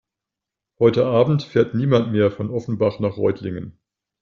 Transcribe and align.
Heute 0.79 1.05
Abend 1.05 1.43
fährt 1.43 1.75
niemand 1.75 2.11
mehr 2.11 2.31
von 2.31 2.49
Offenbach 2.49 2.97
nach 2.99 3.17
Reutlingen 3.17 3.77